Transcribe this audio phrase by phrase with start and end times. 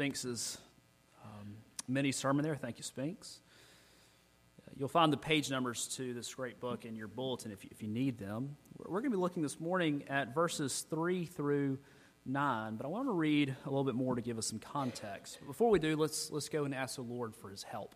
[0.00, 0.56] Spinks's
[1.22, 2.56] um, mini sermon there.
[2.56, 3.40] Thank you, Spinks.
[4.74, 7.82] You'll find the page numbers to this great book in your bulletin if you, if
[7.82, 8.56] you need them.
[8.78, 11.78] We're going to be looking this morning at verses 3 through
[12.24, 15.38] 9, but I want to read a little bit more to give us some context.
[15.46, 17.94] Before we do, let's, let's go and ask the Lord for his help.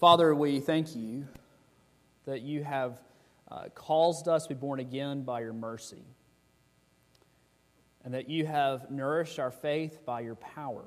[0.00, 1.28] Father, we thank you
[2.26, 3.00] that you have
[3.48, 6.02] uh, caused us to be born again by your mercy
[8.04, 10.84] and that you have nourished our faith by your power.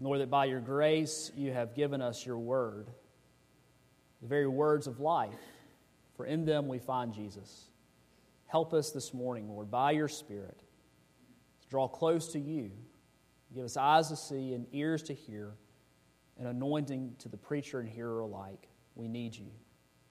[0.00, 2.88] Lord, that by your grace you have given us your word,
[4.20, 5.38] the very words of life,
[6.16, 7.68] for in them we find Jesus.
[8.46, 10.58] Help us this morning, Lord, by your Spirit,
[11.62, 12.70] to draw close to you.
[13.54, 15.54] Give us eyes to see and ears to hear,
[16.38, 18.68] and anointing to the preacher and hearer alike.
[18.94, 19.46] We need you.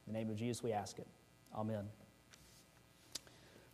[0.07, 1.07] In the name of Jesus, we ask it.
[1.55, 2.00] Amen.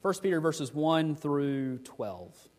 [0.01, 2.49] 1 Peter verses 1 through 12.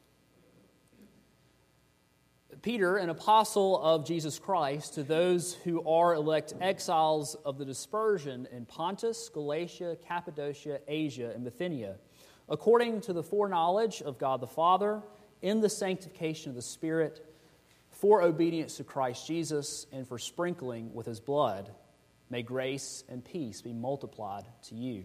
[2.62, 8.48] Peter, an apostle of Jesus Christ, to those who are elect exiles of the dispersion
[8.50, 11.96] in Pontus, Galatia, Cappadocia, Asia, and Bithynia,
[12.48, 15.00] according to the foreknowledge of God the Father,
[15.40, 17.24] in the sanctification of the Spirit,
[17.90, 21.70] for obedience to Christ Jesus, and for sprinkling with his blood,
[22.28, 25.04] may grace and peace be multiplied to you.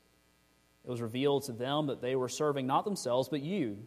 [0.83, 3.77] It was revealed to them that they were serving not themselves, but you,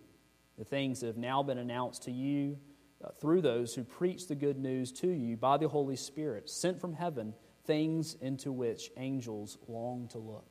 [0.56, 2.58] the things that have now been announced to you
[3.04, 6.80] uh, through those who preach the good news to you by the Holy Spirit, sent
[6.80, 7.34] from heaven,
[7.66, 10.46] things into which angels long to look.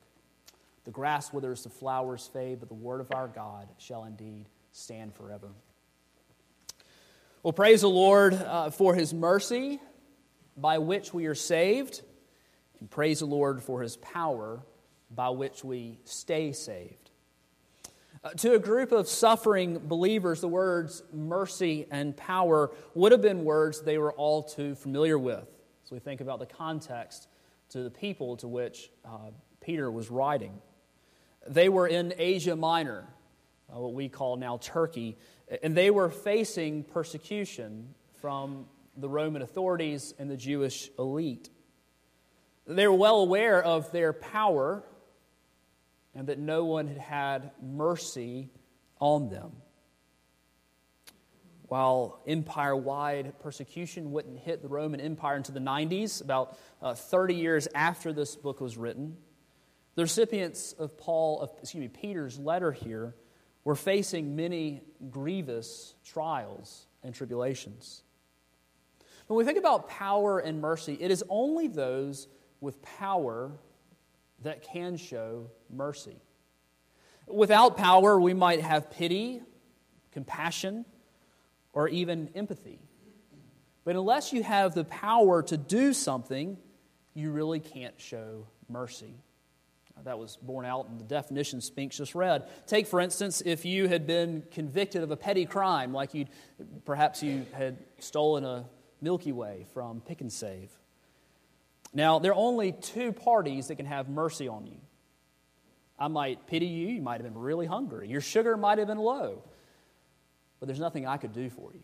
[0.84, 5.14] The grass withers, the flowers fade, but the word of our God shall indeed stand
[5.14, 5.48] forever.
[7.42, 9.80] Well, praise the Lord uh, for his mercy
[10.56, 12.02] by which we are saved,
[12.80, 14.62] and praise the Lord for his power
[15.14, 17.10] by which we stay saved.
[18.22, 23.44] Uh, to a group of suffering believers, the words mercy and power would have been
[23.44, 25.46] words they were all too familiar with.
[25.84, 27.28] So we think about the context
[27.70, 29.30] to the people to which uh,
[29.60, 30.58] Peter was writing.
[31.46, 33.06] They were in Asia Minor,
[33.70, 35.18] uh, what we call now Turkey,
[35.62, 38.64] and they were facing persecution from
[38.96, 41.50] the Roman authorities and the Jewish elite.
[42.66, 44.82] They were well aware of their power
[46.14, 48.50] and that no one had had mercy
[49.00, 49.52] on them.
[51.66, 57.34] While empire wide persecution wouldn't hit the Roman Empire until the 90s, about uh, 30
[57.34, 59.16] years after this book was written,
[59.94, 63.14] the recipients of Paul, of, excuse me, Peter's letter here
[63.64, 68.02] were facing many grievous trials and tribulations.
[69.26, 72.28] When we think about power and mercy, it is only those
[72.60, 73.52] with power
[74.44, 76.16] that can show mercy.
[77.26, 79.40] Without power, we might have pity,
[80.12, 80.84] compassion,
[81.72, 82.80] or even empathy.
[83.84, 86.56] But unless you have the power to do something,
[87.12, 89.14] you really can't show mercy.
[90.02, 92.48] That was borne out in the definition Spinks just read.
[92.66, 96.26] Take, for instance, if you had been convicted of a petty crime, like you
[96.84, 98.68] perhaps you had stolen a
[99.00, 100.76] Milky Way from Pick 'n Save.
[101.94, 104.78] Now, there are only two parties that can have mercy on you.
[105.96, 106.88] I might pity you.
[106.88, 108.08] You might have been really hungry.
[108.08, 109.44] Your sugar might have been low.
[110.58, 111.82] But there's nothing I could do for you.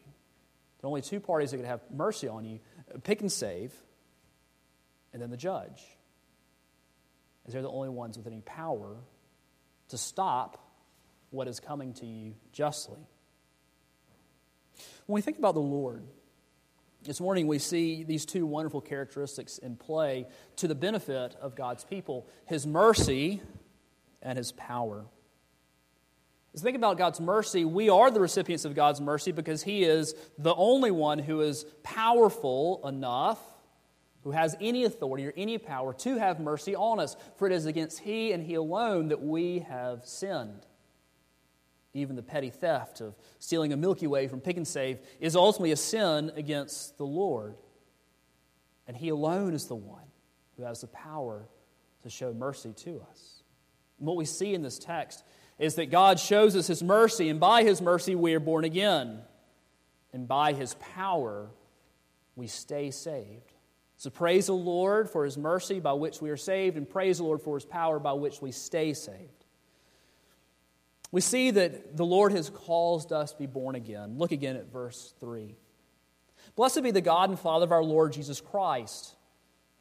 [0.81, 2.59] There are only two parties that could have mercy on you
[3.05, 3.73] pick and save,
[5.13, 5.81] and then the judge.
[7.47, 8.97] As they're the only ones with any power
[9.89, 10.59] to stop
[11.31, 12.99] what is coming to you justly.
[15.07, 16.05] When we think about the Lord,
[17.03, 20.27] this morning we see these two wonderful characteristics in play
[20.57, 23.41] to the benefit of God's people His mercy
[24.23, 25.07] and His power.
[26.53, 30.15] As think about God's mercy, we are the recipients of God's mercy because He is
[30.37, 33.41] the only one who is powerful enough,
[34.23, 37.17] who has any authority or any power to have mercy on us.
[37.37, 40.67] For it is against He and He alone that we have sinned.
[41.93, 45.73] Even the petty theft of stealing a Milky Way from Pick 'n Save is ultimately
[45.73, 47.57] a sin against the Lord.
[48.87, 50.11] And He alone is the one
[50.57, 51.49] who has the power
[52.03, 53.43] to show mercy to us.
[53.99, 55.25] And what we see in this text
[55.59, 59.23] is that God shows us His mercy, and by His mercy we are born again.
[60.13, 61.51] And by His power
[62.37, 63.53] we stay saved.
[63.97, 67.25] So praise the Lord for His mercy by which we are saved, and praise the
[67.25, 69.40] Lord for His power by which we stay saved.
[71.13, 74.17] We see that the Lord has caused us to be born again.
[74.17, 75.57] Look again at verse 3.
[76.57, 79.17] Blessed be the God and Father of our Lord Jesus Christ.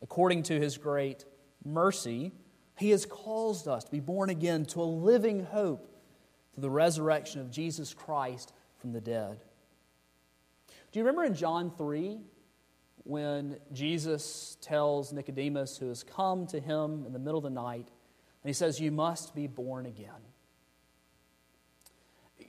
[0.02, 1.26] According to his great
[1.64, 2.32] mercy,
[2.78, 5.88] he has caused us to be born again to a living hope
[6.54, 9.40] through the resurrection of Jesus Christ from the dead.
[10.92, 12.20] Do you remember in John 3
[13.04, 17.90] when Jesus tells Nicodemus, who has come to him in the middle of the night,
[18.44, 20.10] and he says, You must be born again?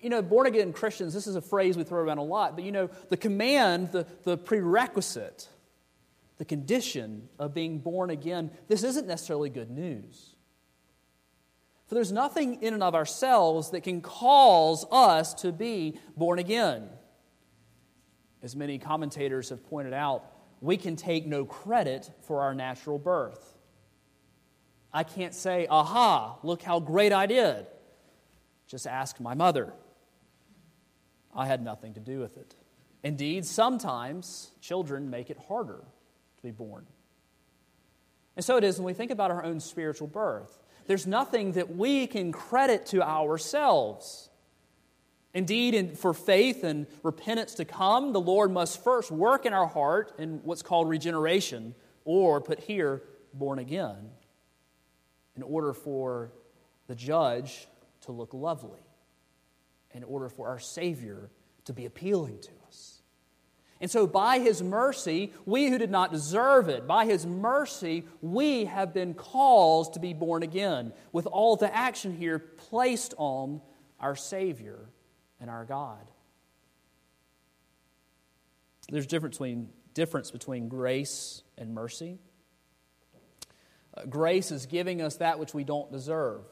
[0.00, 2.64] You know, born again Christians, this is a phrase we throw around a lot, but
[2.64, 5.49] you know, the command, the, the prerequisite
[6.41, 10.35] the condition of being born again, this isn't necessarily good news.
[11.87, 16.88] For there's nothing in and of ourselves that can cause us to be born again.
[18.43, 20.25] As many commentators have pointed out,
[20.62, 23.58] we can take no credit for our natural birth.
[24.94, 27.67] I can't say, aha, look how great I did.
[28.67, 29.75] Just ask my mother.
[31.34, 32.54] I had nothing to do with it.
[33.02, 35.80] Indeed, sometimes children make it harder
[36.36, 36.86] to be born.
[38.36, 40.62] And so it is when we think about our own spiritual birth.
[40.86, 44.28] There's nothing that we can credit to ourselves.
[45.32, 49.66] Indeed, in, for faith and repentance to come, the Lord must first work in our
[49.66, 51.74] heart in what's called regeneration,
[52.04, 54.10] or put here, born again,
[55.36, 56.32] in order for
[56.88, 57.68] the judge
[58.02, 58.80] to look lovely,
[59.92, 61.31] in order for our Savior
[61.64, 63.02] to be appealing to us.
[63.81, 68.66] And so, by His mercy, we who did not deserve it, by His mercy, we
[68.66, 73.62] have been caused to be born again, with all the action here placed on
[73.98, 74.90] our Savior
[75.40, 76.10] and our God.
[78.90, 82.19] There's difference between, difference between grace and mercy.
[83.96, 86.42] Uh, grace is giving us that which we don't deserve.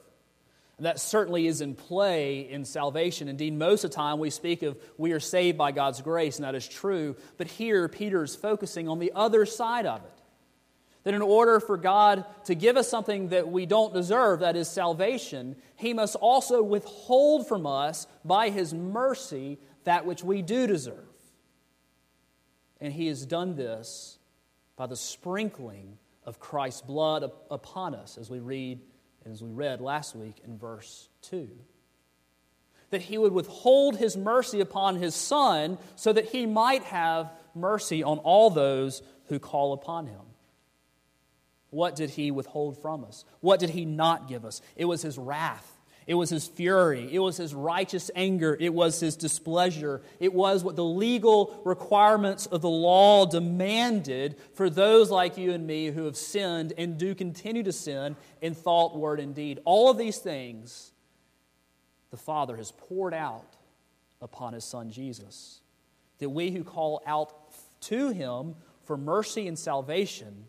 [0.80, 3.28] That certainly is in play in salvation.
[3.28, 6.44] Indeed, most of the time we speak of we are saved by God's grace, and
[6.44, 7.16] that is true.
[7.36, 10.12] But here, Peter is focusing on the other side of it.
[11.02, 14.68] That in order for God to give us something that we don't deserve, that is
[14.68, 21.08] salvation, He must also withhold from us by His mercy that which we do deserve.
[22.80, 24.18] And He has done this
[24.76, 28.80] by the sprinkling of Christ's blood upon us, as we read
[29.30, 31.48] as we read last week in verse 2.
[32.90, 38.02] That he would withhold his mercy upon his son so that he might have mercy
[38.02, 40.20] on all those who call upon him.
[41.70, 43.24] What did he withhold from us?
[43.40, 44.62] What did he not give us?
[44.74, 45.77] It was his wrath.
[46.08, 47.06] It was his fury.
[47.12, 48.56] It was his righteous anger.
[48.58, 50.00] It was his displeasure.
[50.18, 55.66] It was what the legal requirements of the law demanded for those like you and
[55.66, 59.60] me who have sinned and do continue to sin in thought, word, and deed.
[59.66, 60.92] All of these things
[62.10, 63.56] the Father has poured out
[64.22, 65.60] upon his Son Jesus.
[66.20, 67.34] That we who call out
[67.82, 70.46] to him for mercy and salvation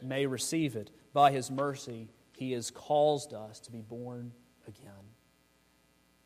[0.00, 0.90] may receive it.
[1.12, 4.32] By his mercy, he has caused us to be born
[4.66, 4.92] again.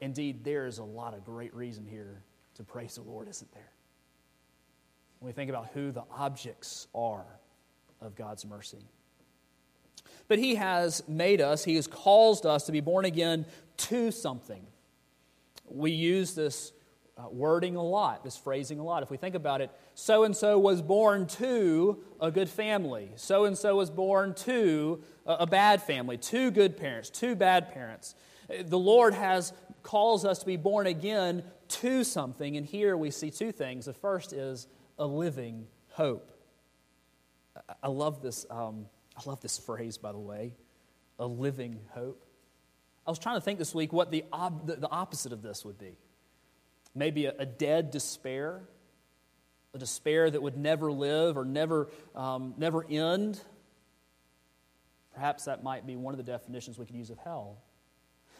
[0.00, 2.22] Indeed, there is a lot of great reason here
[2.54, 3.72] to praise the Lord, isn't there?
[5.18, 7.26] When we think about who the objects are
[8.00, 8.84] of God's mercy.
[10.28, 13.44] But He has made us, He has caused us to be born again
[13.76, 14.66] to something.
[15.68, 16.72] We use this
[17.18, 19.02] uh, wording a lot, this phrasing a lot.
[19.02, 23.44] If we think about it, so and so was born to a good family, so
[23.44, 28.14] and so was born to a, a bad family, two good parents, two bad parents.
[28.64, 29.52] The Lord has
[29.82, 33.86] calls us to be born again to something, and here we see two things.
[33.86, 34.66] The first is
[34.98, 36.30] a living hope.
[37.82, 38.46] I love this.
[38.50, 40.54] Um, I love this phrase, by the way,
[41.18, 42.24] a living hope.
[43.06, 45.78] I was trying to think this week what the, ob- the, opposite of this would
[45.78, 45.98] be.
[46.94, 48.62] Maybe a, a, dead despair,
[49.74, 53.40] a despair that would never live or never, um, never end.
[55.14, 57.58] Perhaps that might be one of the definitions we could use of hell.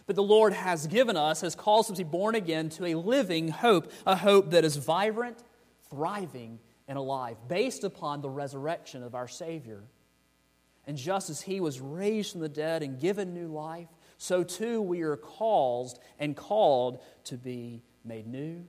[0.06, 2.94] But the Lord has given us, has caused us to be born again to a
[2.94, 5.42] living hope, a hope that is vibrant,
[5.88, 9.84] thriving, and alive, based upon the resurrection of our Savior.
[10.86, 13.88] And just as He was raised from the dead and given new life,
[14.18, 18.64] so too we are caused and called to be made new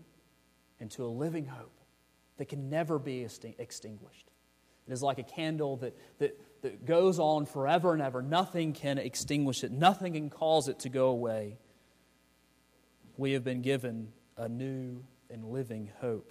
[0.79, 1.79] into a living hope
[2.37, 3.27] that can never be
[3.59, 4.30] extinguished.
[4.91, 8.21] It is like a candle that, that, that goes on forever and ever.
[8.21, 11.57] Nothing can extinguish it, nothing can cause it to go away.
[13.15, 16.29] We have been given a new and living hope.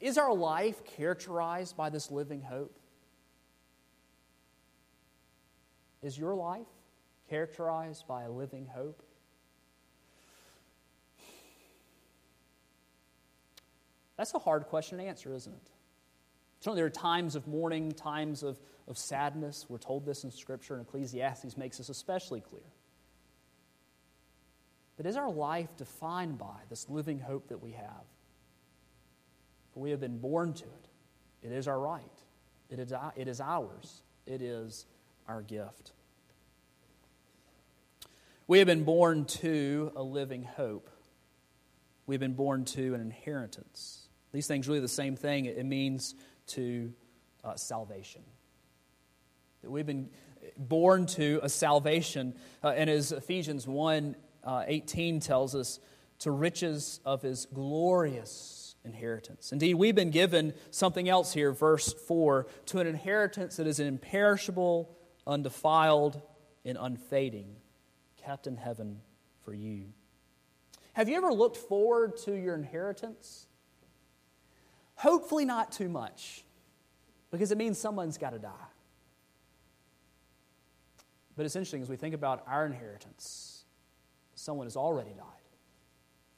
[0.00, 2.74] Is our life characterized by this living hope?
[6.02, 6.64] Is your life?
[7.28, 9.02] characterized by a living hope?
[14.16, 15.70] That's a hard question to answer, isn't it?
[16.60, 19.66] Certainly, there are times of mourning, times of, of sadness.
[19.68, 22.62] We're told this in Scripture, and Ecclesiastes makes this especially clear.
[24.96, 28.04] But is our life defined by this living hope that we have?
[29.72, 30.88] For we have been born to it.
[31.42, 32.02] It is our right,
[32.68, 34.86] it is, it is ours, it is
[35.28, 35.92] our gift.
[38.48, 40.90] We have been born to a living hope.
[42.06, 44.08] We've been born to an inheritance.
[44.32, 45.44] These things really the same thing.
[45.44, 46.14] It means
[46.48, 46.92] to
[47.44, 48.22] uh, salvation.
[49.62, 50.10] That we've been
[50.56, 52.34] born to a salvation.
[52.62, 55.80] Uh, and as Ephesians 1 uh, 18 tells us,
[56.20, 59.52] to riches of his glorious inheritance.
[59.52, 64.96] Indeed, we've been given something else here, verse 4 to an inheritance that is imperishable,
[65.26, 66.20] undefiled,
[66.64, 67.56] and unfading
[68.16, 69.00] kept in heaven
[69.44, 69.86] for you.
[70.92, 73.46] Have you ever looked forward to your inheritance?
[74.98, 76.44] Hopefully, not too much,
[77.30, 78.50] because it means someone's got to die.
[81.36, 83.64] But it's interesting as we think about our inheritance,
[84.34, 85.24] someone has already died.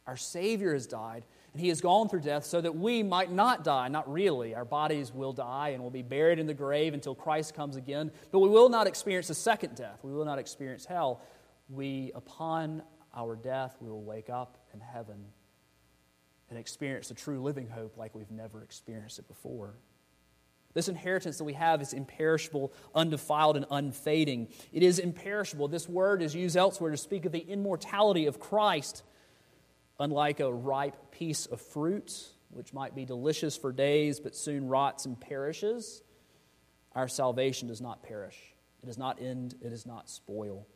[0.06, 3.64] Our Savior has died, and He has gone through death so that we might not
[3.64, 3.88] die.
[3.88, 4.54] Not really.
[4.54, 8.10] Our bodies will die and will be buried in the grave until Christ comes again,
[8.30, 10.00] but we will not experience a second death.
[10.02, 11.22] We will not experience hell
[11.70, 12.82] we, upon
[13.14, 15.24] our death, we will wake up in heaven
[16.50, 19.74] and experience a true living hope like we've never experienced it before.
[20.72, 24.48] This inheritance that we have is imperishable, undefiled, and unfading.
[24.72, 25.68] It is imperishable.
[25.68, 29.02] This word is used elsewhere to speak of the immortality of Christ.
[29.98, 35.06] Unlike a ripe piece of fruit, which might be delicious for days but soon rots
[35.06, 36.02] and perishes,
[36.94, 38.38] our salvation does not perish.
[38.82, 40.66] It does not end, it does not spoil.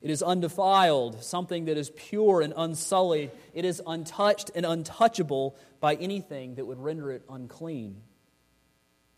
[0.00, 3.30] It is undefiled, something that is pure and unsullied.
[3.54, 8.02] It is untouched and untouchable by anything that would render it unclean.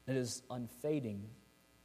[0.06, 1.24] It is unfading.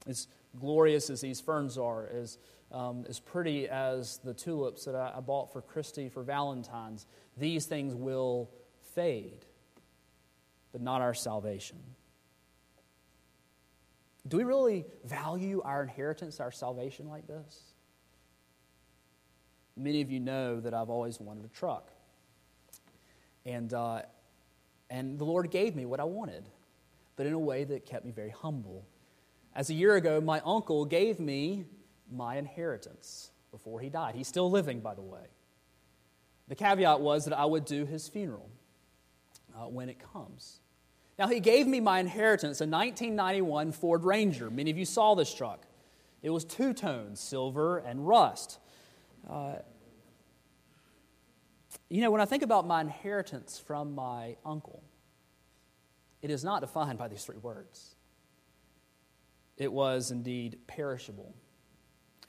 [0.08, 0.28] As
[0.60, 2.38] glorious as these ferns are, as,
[2.72, 7.08] um, as pretty as the tulips that I, I bought for Christy for Valentine's,
[7.38, 8.52] these things will
[8.94, 9.46] fade,
[10.72, 11.80] but not our salvation.
[14.28, 17.71] Do we really value our inheritance, our salvation like this?
[19.78, 21.92] Many of you know that I've always wanted a truck.
[23.46, 24.04] And, uh,
[24.90, 26.50] and the Lord gave me what I wanted,
[27.16, 28.86] but in a way that kept me very humble.
[29.56, 31.66] As a year ago, my uncle gave me
[32.12, 34.16] my inheritance before he died.
[34.16, 35.28] He's still living, by the way.
[36.48, 38.50] The caveat was that I would do his funeral
[39.56, 40.60] uh, when it comes.
[41.20, 44.50] Now, he gave me my inheritance, a 1991 Ford Ranger.
[44.50, 45.66] Many of you saw this truck.
[46.24, 48.60] It was two tones, silver and rust.
[49.30, 49.56] Uh,
[51.90, 54.84] you know, when I think about my inheritance from my uncle,
[56.22, 57.96] it is not defined by these three words.
[59.58, 61.36] It was indeed perishable.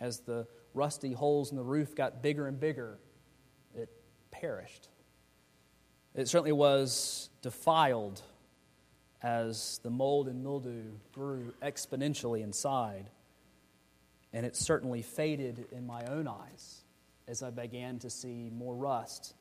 [0.00, 2.98] As the rusty holes in the roof got bigger and bigger,
[3.74, 3.88] it
[4.30, 4.88] perished.
[6.14, 8.20] It certainly was defiled
[9.22, 13.08] as the mold and mildew grew exponentially inside.
[14.32, 16.82] And it certainly faded in my own eyes
[17.28, 19.34] as I began to see more rust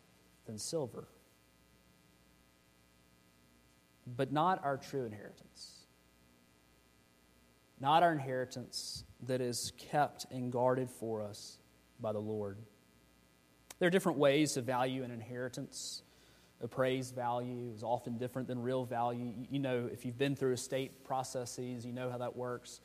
[0.45, 1.07] than silver.
[4.05, 5.77] But not our true inheritance.
[7.79, 11.57] Not our inheritance that is kept and guarded for us
[12.00, 12.57] by the Lord.
[13.79, 16.03] There are different ways to value an inheritance.
[16.62, 19.33] Appraised value is often different than real value.
[19.50, 22.81] You know, if you've been through estate processes, you know how that works.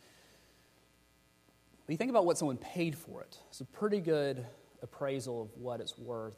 [1.87, 3.39] But you think about what someone paid for it.
[3.49, 4.45] It's a pretty good
[4.83, 6.35] appraisal of what it's worth.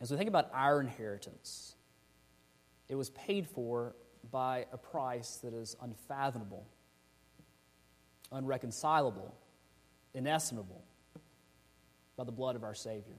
[0.00, 1.74] As we think about our inheritance,
[2.88, 3.96] it was paid for
[4.30, 6.64] by a price that is unfathomable,
[8.30, 9.34] unreconcilable,
[10.14, 10.84] inestimable
[12.16, 13.16] by the blood of our Savior.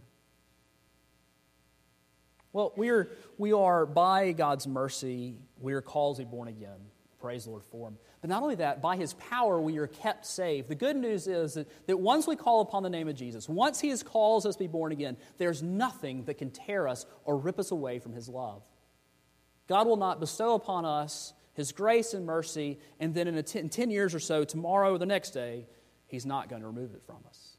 [2.53, 6.79] Well, we are, we are by God's mercy, we are called to be born again.
[7.19, 7.97] Praise the Lord for him.
[8.21, 10.67] But not only that, by his power we are kept safe.
[10.67, 13.79] The good news is that, that once we call upon the name of Jesus, once
[13.79, 17.37] he has called us to be born again, there's nothing that can tear us or
[17.37, 18.63] rip us away from his love.
[19.67, 23.69] God will not bestow upon us his grace and mercy, and then in, ten, in
[23.69, 25.67] 10 years or so, tomorrow or the next day,
[26.07, 27.57] he's not going to remove it from us.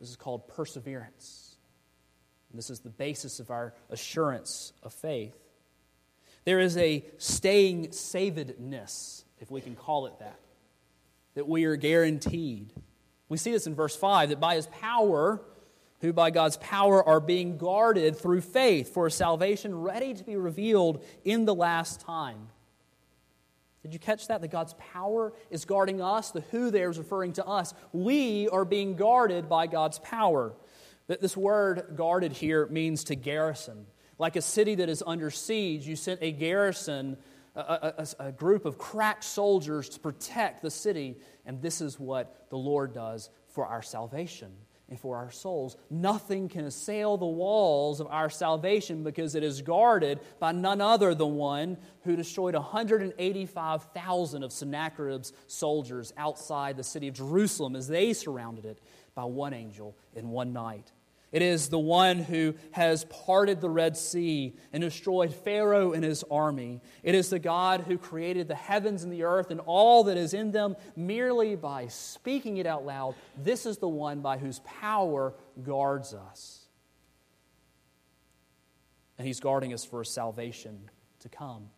[0.00, 1.56] This is called perseverance.
[2.50, 5.36] And this is the basis of our assurance of faith.
[6.44, 10.40] There is a staying savedness, if we can call it that,
[11.34, 12.72] that we are guaranteed.
[13.28, 15.40] We see this in verse 5 that by his power,
[16.00, 21.04] who by God's power are being guarded through faith for salvation ready to be revealed
[21.24, 22.48] in the last time.
[23.82, 24.40] Did you catch that?
[24.40, 26.30] That God's power is guarding us.
[26.30, 27.74] The who there is referring to us.
[27.92, 30.52] We are being guarded by God's power.
[31.08, 33.86] That this word guarded here means to garrison.
[34.22, 37.16] Like a city that is under siege, you sent a garrison,
[37.56, 41.18] a, a, a, group of crack soldiers to protect the city.
[41.44, 44.52] And this is what the Lord does for our salvation
[44.88, 45.76] and for our souls.
[45.90, 51.16] Nothing can assail the walls of our salvation because it is guarded by none other
[51.16, 58.12] than one who destroyed 185,000 of Sennacherib's soldiers outside the city of Jerusalem as they
[58.12, 58.78] surrounded it
[59.16, 60.92] by one angel in one night.
[61.32, 66.22] It is the one who has parted the Red Sea and destroyed Pharaoh and his
[66.30, 66.82] army.
[67.02, 70.34] It is the God who created the heavens and the earth and all that is
[70.34, 73.14] in them merely by speaking it out loud.
[73.38, 76.66] This is the one by whose power guards us.
[79.16, 80.90] And he's guarding us for salvation
[81.20, 81.70] to come.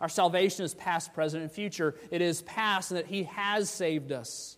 [0.00, 1.94] Our salvation is past, present, and future.
[2.10, 4.56] It is past and that he has saved us.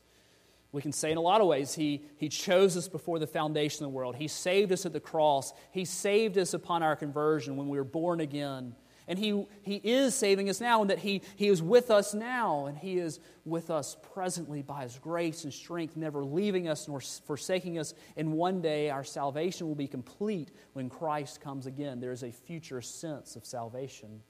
[0.77, 3.87] We can say in a lot of ways, he, he chose us before the foundation
[3.87, 4.15] of the world.
[4.15, 5.55] He saved us at the cross.
[5.71, 8.77] He saved us upon our conversion when we were born again.
[9.09, 12.67] And he, he is saving us now, and that he, he is with us now,
[12.67, 17.01] and He is with us presently by His grace and strength, never leaving us nor
[17.01, 17.95] forsaking us.
[18.19, 22.01] And one day our salvation will be complete when Christ comes again.
[22.01, 24.21] There is a future sense of salvation.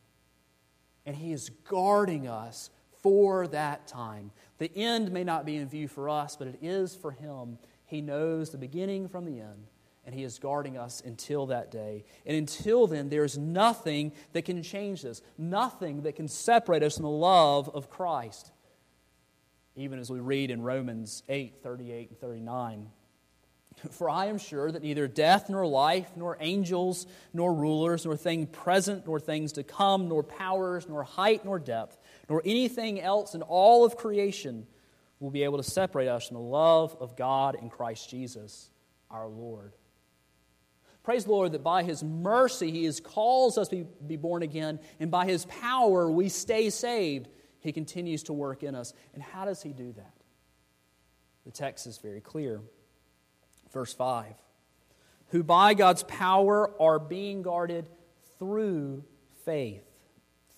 [1.06, 2.70] And He is guarding us
[3.06, 4.32] for that time.
[4.58, 7.56] The end may not be in view for us, but it is for Him.
[7.84, 9.68] He knows the beginning from the end,
[10.04, 12.04] and He is guarding us until that day.
[12.26, 16.96] And until then, there is nothing that can change this, nothing that can separate us
[16.96, 18.50] from the love of Christ.
[19.76, 22.88] Even as we read in Romans 8 38 and 39.
[23.90, 28.48] For I am sure that neither death, nor life, nor angels, nor rulers, nor things
[28.50, 33.42] present, nor things to come, nor powers, nor height, nor depth, nor anything else in
[33.42, 34.66] all of creation
[35.20, 38.70] will be able to separate us from the love of God in Christ Jesus,
[39.10, 39.72] our Lord.
[41.02, 44.80] Praise the Lord that by His mercy He has calls us to be, born again,
[44.98, 47.28] and by His power we stay saved.
[47.60, 48.92] He continues to work in us.
[49.14, 50.12] And how does He do that?
[51.44, 52.60] The text is very clear.
[53.72, 54.34] Verse 5
[55.28, 57.88] Who by God's power are being guarded
[58.38, 59.04] through
[59.44, 59.85] faith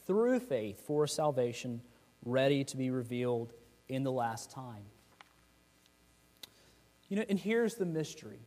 [0.09, 1.81] through faith for salvation
[2.25, 3.53] ready to be revealed
[3.89, 4.83] in the last time.
[7.09, 8.41] You know, and here's the mystery.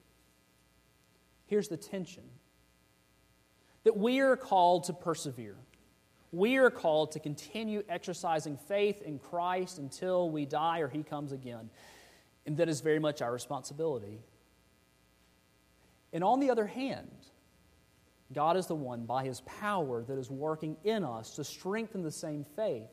[1.45, 2.23] Here's the tension
[3.83, 5.55] that we are called to persevere.
[6.31, 11.31] We are called to continue exercising faith in Christ until we die or He comes
[11.31, 11.69] again.
[12.45, 14.19] And that is very much our responsibility.
[16.13, 17.09] And on the other hand,
[18.33, 22.11] God is the one, by his power, that is working in us to strengthen the
[22.11, 22.89] same faith.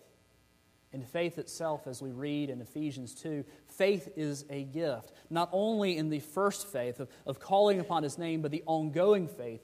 [0.92, 5.12] And faith itself, as we read in Ephesians 2, faith is a gift.
[5.28, 9.28] Not only in the first faith of, of calling upon his name, but the ongoing
[9.28, 9.60] faith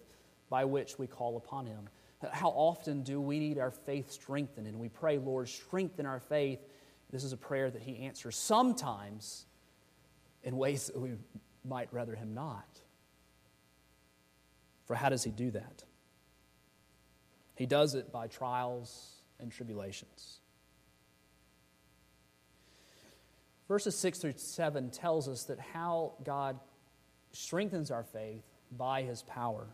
[0.50, 1.88] by which we call upon him.
[2.32, 4.66] How often do we need our faith strengthened?
[4.66, 6.60] And we pray, Lord, strengthen our faith.
[7.10, 9.46] This is a prayer that he answers sometimes
[10.42, 11.12] in ways that we
[11.64, 12.68] might rather him not.
[14.84, 15.84] For how does he do that?
[17.54, 20.40] He does it by trials and tribulations.
[23.68, 26.58] Verses 6 through 7 tells us that how God
[27.32, 28.44] strengthens our faith
[28.76, 29.66] by his power.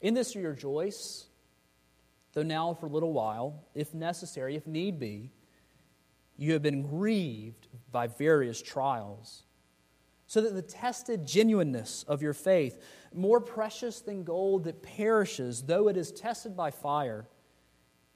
[0.00, 1.26] In this you rejoice,
[2.32, 5.30] though now for a little while, if necessary, if need be,
[6.36, 9.44] you have been grieved by various trials
[10.30, 12.80] so that the tested genuineness of your faith,
[13.12, 17.26] more precious than gold that perishes, though it is tested by fire,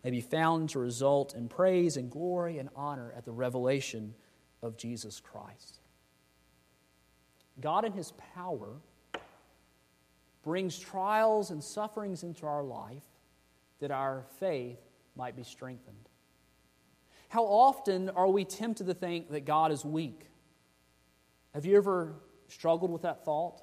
[0.05, 4.15] may be found to result in praise and glory and honor at the revelation
[4.63, 5.81] of Jesus Christ.
[7.61, 8.77] God, in His power,
[10.45, 13.03] brings trials and sufferings into our life
[13.81, 14.79] that our faith
[15.17, 16.09] might be strengthened.
[17.29, 20.29] How often are we tempted to think that God is weak?
[21.55, 22.15] Have you ever
[22.49, 23.63] struggled with that thought?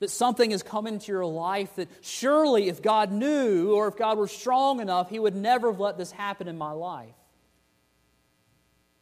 [0.00, 4.18] That something has come into your life that surely, if God knew or if God
[4.18, 7.14] were strong enough, He would never have let this happen in my life.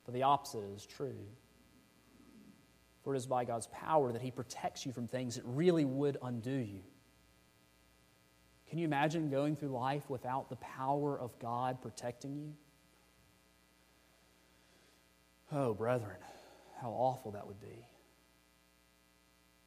[0.05, 1.19] But the opposite is true.
[3.03, 6.17] For it is by God's power that He protects you from things that really would
[6.23, 6.83] undo you.
[8.69, 12.55] Can you imagine going through life without the power of God protecting you?
[15.53, 16.17] Oh, brethren,
[16.81, 17.87] how awful that would be.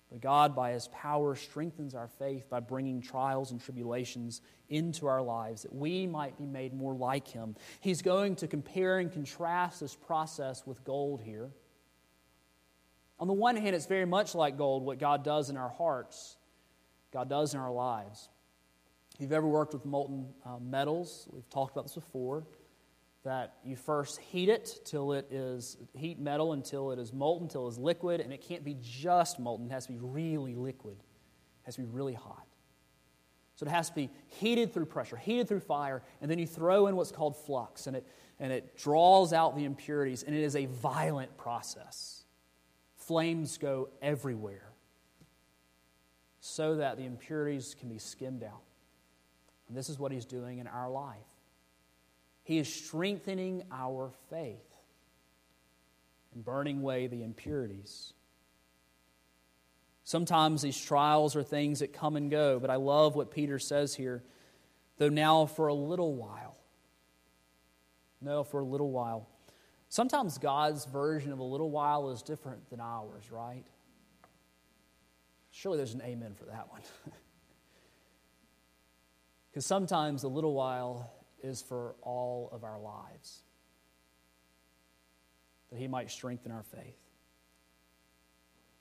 [0.09, 5.21] But God, by His power, strengthens our faith by bringing trials and tribulations into our
[5.21, 7.55] lives that we might be made more like Him.
[7.81, 11.49] He's going to compare and contrast this process with gold here.
[13.19, 16.37] On the one hand, it's very much like gold, what God does in our hearts,
[17.11, 18.29] God does in our lives.
[19.15, 22.45] If you've ever worked with molten uh, metals, we've talked about this before,
[23.23, 27.67] that you first heat it till it is, heat metal until it is molten, until
[27.67, 30.97] it is liquid, and it can't be just molten, it has to be really liquid,
[30.97, 32.45] it has to be really hot.
[33.55, 36.87] So it has to be heated through pressure, heated through fire, and then you throw
[36.87, 38.07] in what's called flux, and it,
[38.39, 42.23] and it draws out the impurities, and it is a violent process.
[42.95, 44.71] Flames go everywhere
[46.39, 48.61] so that the impurities can be skimmed out.
[49.67, 51.17] And this is what he's doing in our life.
[52.47, 54.73] He is strengthening our faith
[56.33, 58.13] and burning away the impurities.
[60.05, 63.95] Sometimes these trials are things that come and go, but I love what Peter says
[63.95, 64.23] here.
[64.97, 66.55] Though now for a little while.
[68.21, 69.27] No, for a little while.
[69.89, 73.65] Sometimes God's version of a little while is different than ours, right?
[75.51, 76.81] Surely there's an amen for that one.
[79.49, 83.41] Because sometimes a little while is for all of our lives,
[85.69, 86.97] that He might strengthen our faith.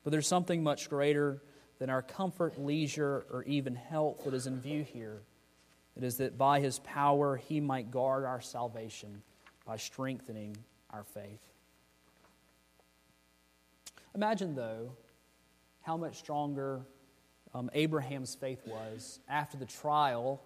[0.04, 1.42] But there's something much greater
[1.78, 5.22] than our comfort, leisure, or even health that is in view here.
[5.96, 9.22] It is that by His power He might guard our salvation
[9.66, 10.56] by strengthening
[10.90, 11.42] our faith.
[14.14, 14.92] Imagine, though,
[15.82, 16.80] how much stronger
[17.52, 20.40] um, Abraham's faith was after the trial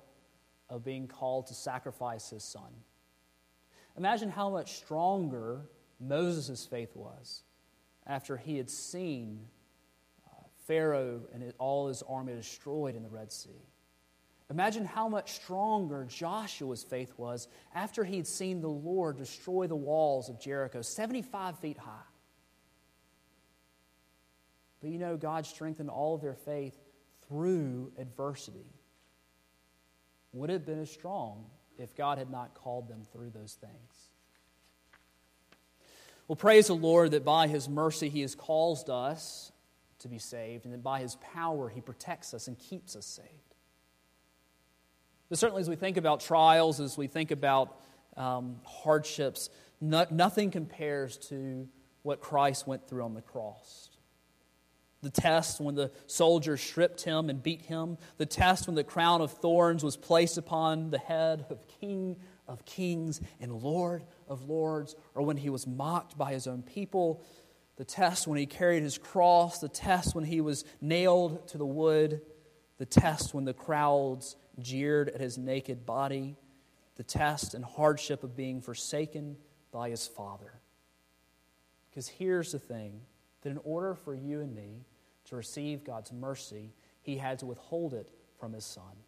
[0.71, 2.71] of being called to sacrifice his son.
[3.97, 5.63] Imagine how much stronger
[5.99, 7.43] Moses' faith was
[8.07, 9.41] after he had seen
[10.27, 13.67] uh, Pharaoh and all his army destroyed in the Red Sea.
[14.49, 19.77] Imagine how much stronger Joshua's faith was after he had seen the Lord destroy the
[19.77, 22.01] walls of Jericho, 75 feet high.
[24.81, 26.77] But you know, God strengthened all of their faith
[27.29, 28.67] through adversity
[30.33, 31.47] would have been as strong
[31.79, 34.11] if God had not called them through those things.
[36.29, 39.51] Well, praise the Lord that by His mercy He has caused us
[40.01, 43.29] to be saved, and that by His power He protects us and keeps us saved.
[45.29, 47.77] But certainly, as we think about trials, as we think about
[48.17, 51.69] um, hardships, no, nothing compares to
[52.03, 53.91] what Christ went through on the cross
[55.03, 59.21] the test when the soldiers stripped him and beat him, the test when the crown
[59.21, 62.17] of thorns was placed upon the head of King
[62.51, 67.23] of kings and Lord of lords, or when he was mocked by his own people,
[67.77, 71.65] the test when he carried his cross, the test when he was nailed to the
[71.65, 72.21] wood,
[72.79, 76.37] the test when the crowds jeered at his naked body,
[76.97, 79.37] the test and hardship of being forsaken
[79.71, 80.61] by his Father.
[81.89, 83.01] Because here's the thing
[83.43, 84.85] that in order for you and me
[85.27, 86.73] to receive God's mercy,
[87.03, 89.05] he had to withhold it from his son.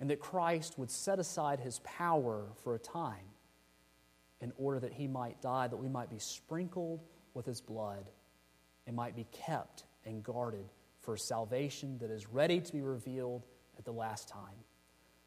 [0.00, 3.32] And that Christ would set aside his power for a time
[4.40, 7.02] in order that he might die, that we might be sprinkled
[7.34, 8.10] with his blood
[8.86, 10.68] and might be kept and guarded
[11.00, 13.44] for salvation that is ready to be revealed
[13.78, 14.64] at the last time.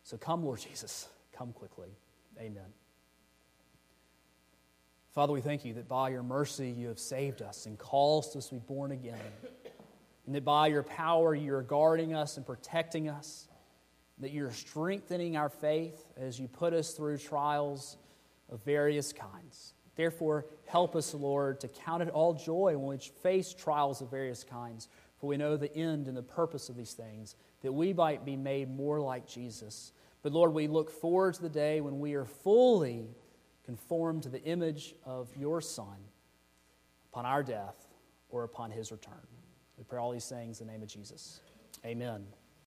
[0.04, 1.90] So come, Lord Jesus, come quickly.
[2.40, 2.85] Amen.
[5.16, 8.50] Father, we thank you that by your mercy you have saved us and caused us
[8.50, 9.18] to be born again
[10.26, 13.48] and that by your power you're guarding us and protecting us,
[14.18, 17.96] that you're strengthening our faith as you put us through trials
[18.52, 19.74] of various kinds.
[19.96, 24.44] Therefore, help us, Lord, to count it all joy when we face trials of various
[24.44, 24.90] kinds,
[25.22, 28.36] for we know the end and the purpose of these things, that we might be
[28.36, 29.94] made more like Jesus.
[30.24, 33.08] But Lord, we look forward to the day when we are fully
[33.66, 35.98] conformed to the image of your Son
[37.12, 37.88] upon our death
[38.30, 39.28] or upon his return.
[39.78, 41.42] We pray all these things in the name of Jesus.
[41.86, 42.26] Amen.